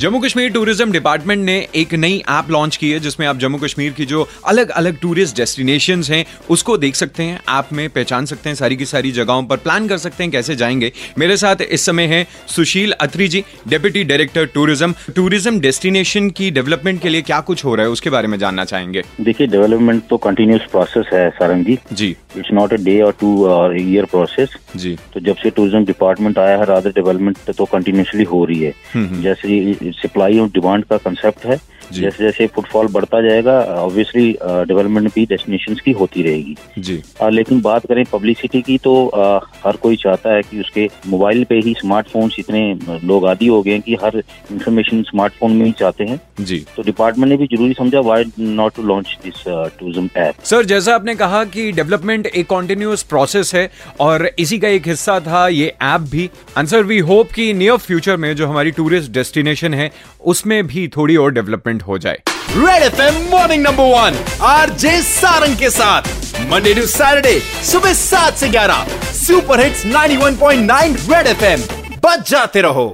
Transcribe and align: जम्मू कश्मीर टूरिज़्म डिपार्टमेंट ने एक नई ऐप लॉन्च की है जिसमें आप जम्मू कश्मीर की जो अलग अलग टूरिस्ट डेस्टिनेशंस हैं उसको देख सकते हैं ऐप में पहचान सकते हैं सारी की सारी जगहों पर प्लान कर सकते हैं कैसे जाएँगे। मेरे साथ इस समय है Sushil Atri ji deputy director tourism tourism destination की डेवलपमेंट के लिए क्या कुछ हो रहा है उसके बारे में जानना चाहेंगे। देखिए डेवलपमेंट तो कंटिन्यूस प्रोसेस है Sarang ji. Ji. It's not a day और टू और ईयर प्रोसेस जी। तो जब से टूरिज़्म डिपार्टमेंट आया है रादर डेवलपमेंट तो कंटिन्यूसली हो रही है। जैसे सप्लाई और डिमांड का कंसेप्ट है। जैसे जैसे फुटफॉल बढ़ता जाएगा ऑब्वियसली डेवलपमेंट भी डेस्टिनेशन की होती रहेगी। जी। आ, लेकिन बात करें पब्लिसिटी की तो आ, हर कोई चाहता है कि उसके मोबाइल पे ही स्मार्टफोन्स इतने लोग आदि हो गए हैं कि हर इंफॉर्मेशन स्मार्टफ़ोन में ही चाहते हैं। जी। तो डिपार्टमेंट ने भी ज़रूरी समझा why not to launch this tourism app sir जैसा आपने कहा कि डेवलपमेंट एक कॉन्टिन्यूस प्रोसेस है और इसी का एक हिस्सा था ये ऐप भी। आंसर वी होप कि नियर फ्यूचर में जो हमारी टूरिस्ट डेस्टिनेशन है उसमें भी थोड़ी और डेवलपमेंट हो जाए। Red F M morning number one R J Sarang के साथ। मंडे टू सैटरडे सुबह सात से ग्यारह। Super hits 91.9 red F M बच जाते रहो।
जम्मू 0.00 0.18
कश्मीर 0.20 0.50
टूरिज़्म 0.50 0.92
डिपार्टमेंट 0.92 1.44
ने 1.44 1.54
एक 1.76 1.92
नई 1.94 2.16
ऐप 2.30 2.50
लॉन्च 2.50 2.76
की 2.76 2.90
है 2.90 2.98
जिसमें 3.00 3.26
आप 3.26 3.38
जम्मू 3.38 3.58
कश्मीर 3.58 3.92
की 3.92 4.04
जो 4.06 4.26
अलग 4.48 4.68
अलग 4.72 4.98
टूरिस्ट 5.00 5.36
डेस्टिनेशंस 5.36 6.10
हैं 6.10 6.24
उसको 6.50 6.76
देख 6.78 6.94
सकते 6.94 7.22
हैं 7.22 7.40
ऐप 7.50 7.72
में 7.72 7.88
पहचान 7.90 8.26
सकते 8.26 8.48
हैं 8.48 8.56
सारी 8.56 8.76
की 8.76 8.84
सारी 8.86 9.10
जगहों 9.12 9.42
पर 9.42 9.56
प्लान 9.58 9.88
कर 9.88 9.98
सकते 9.98 10.24
हैं 10.24 10.30
कैसे 10.32 10.56
जाएँगे। 10.56 10.92
मेरे 11.18 11.36
साथ 11.36 11.62
इस 11.62 11.84
समय 11.86 12.06
है 12.06 12.26
Sushil 12.48 12.92
Atri 13.00 13.26
ji 13.28 13.44
deputy 13.68 14.04
director 14.04 14.46
tourism 14.54 14.94
tourism 15.16 15.60
destination 15.60 16.30
की 16.30 16.50
डेवलपमेंट 16.50 17.02
के 17.02 17.08
लिए 17.08 17.22
क्या 17.22 17.40
कुछ 17.42 17.64
हो 17.64 17.74
रहा 17.74 17.86
है 17.86 17.92
उसके 17.92 18.10
बारे 18.10 18.28
में 18.28 18.38
जानना 18.38 18.64
चाहेंगे। 18.64 19.02
देखिए 19.20 19.46
डेवलपमेंट 19.48 20.02
तो 20.10 20.16
कंटिन्यूस 20.28 20.66
प्रोसेस 20.70 21.12
है 21.12 21.28
Sarang 21.32 21.64
ji. 21.64 21.78
Ji. 21.92 22.14
It's 22.36 22.52
not 22.52 22.72
a 22.72 22.76
day 22.78 23.00
और 23.02 23.12
टू 23.20 23.46
और 23.48 23.76
ईयर 23.80 24.04
प्रोसेस 24.06 24.56
जी। 24.76 24.96
तो 25.14 25.20
जब 25.20 25.36
से 25.36 25.50
टूरिज़्म 25.50 25.84
डिपार्टमेंट 25.84 26.38
आया 26.38 26.56
है 26.58 26.66
रादर 26.66 26.90
डेवलपमेंट 26.92 27.54
तो 27.56 27.64
कंटिन्यूसली 27.72 28.24
हो 28.24 28.44
रही 28.44 28.60
है। 28.60 28.74
जैसे 29.22 29.48
सप्लाई 29.92 30.38
और 30.38 30.48
डिमांड 30.48 30.84
का 30.84 30.96
कंसेप्ट 30.96 31.44
है। 31.44 31.60
जैसे 31.92 32.24
जैसे 32.24 32.46
फुटफॉल 32.46 32.88
बढ़ता 32.92 33.20
जाएगा 33.22 33.58
ऑब्वियसली 33.76 34.30
डेवलपमेंट 34.42 35.12
भी 35.14 35.24
डेस्टिनेशन 35.26 35.74
की 35.84 35.92
होती 35.92 36.22
रहेगी। 36.22 36.56
जी। 36.78 37.00
आ, 37.22 37.28
लेकिन 37.28 37.60
बात 37.60 37.86
करें 37.86 38.04
पब्लिसिटी 38.12 38.62
की 38.62 38.78
तो 38.78 38.94
आ, 39.08 39.38
हर 39.64 39.76
कोई 39.76 39.96
चाहता 39.96 40.34
है 40.34 40.42
कि 40.42 40.60
उसके 40.60 40.88
मोबाइल 41.06 41.44
पे 41.44 41.58
ही 41.64 41.74
स्मार्टफोन्स 41.78 42.36
इतने 42.38 42.62
लोग 43.04 43.26
आदि 43.26 43.46
हो 43.46 43.60
गए 43.62 43.72
हैं 43.72 43.82
कि 43.82 43.94
हर 44.02 44.16
इंफॉर्मेशन 44.16 45.02
स्मार्टफ़ोन 45.02 45.52
में 45.52 45.64
ही 45.66 45.72
चाहते 45.78 46.04
हैं। 46.04 46.20
जी। 46.40 46.58
तो 46.76 46.82
डिपार्टमेंट 46.82 47.30
ने 47.30 47.36
भी 47.36 47.46
ज़रूरी 47.46 47.74
समझा 47.74 48.00
why 48.02 48.24
not 48.38 48.74
to 48.74 48.82
launch 48.82 49.16
this 49.24 49.44
tourism 49.46 50.08
app 50.18 50.42
sir 50.44 50.64
जैसा 50.64 50.94
आपने 50.94 51.14
कहा 51.16 51.44
कि 51.46 51.70
डेवलपमेंट 51.72 52.26
एक 52.26 52.46
कॉन्टिन्यूस 52.48 53.02
प्रोसेस 53.04 53.54
है 53.54 53.70
और 54.00 54.30
इसी 54.38 54.58
का 54.58 54.68
एक 54.68 54.86
हिस्सा 54.88 55.18
था 55.20 55.46
ये 55.48 55.72
ऐप 55.82 56.00
भी। 56.10 56.28
आंसर 56.58 56.82
वी 56.84 56.98
होप 57.00 57.32
कि 57.32 57.52
नियर 57.54 57.76
फ्यूचर 57.78 58.16
में 58.16 58.34
जो 58.36 58.46
हमारी 58.46 58.70
टूरिस्ट 58.72 59.12
डेस्टिनेशन 59.12 59.74
है 59.74 59.90
उसमें 60.24 60.66
भी 60.66 60.86
थोड़ी 60.88 61.16
और 61.16 61.32
डेवलपमेंट 61.32 61.79
हो 61.82 61.98
जाए। 61.98 62.22
Red 62.50 62.82
F 62.82 63.02
M 63.02 63.14
morning 63.30 63.62
number 63.62 63.84
one 63.84 64.18
R 64.42 64.70
J 64.70 65.00
Sarang 65.02 65.56
के 65.56 65.70
साथ। 65.70 66.02
मंडे 66.50 66.74
टू 66.74 66.86
सैटरडे 66.86 67.38
सुबह 67.64 67.92
सात 67.92 68.36
से 68.36 68.48
ग्यारह। 68.48 68.86
Super 69.12 69.60
hits 69.60 69.86
91.9 69.86 70.96
red 71.12 71.26
F 71.26 71.44
M 71.44 71.60
बच 72.04 72.30
जाते 72.30 72.60
रहो। 72.60 72.88